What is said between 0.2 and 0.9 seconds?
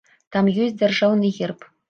Там ёсць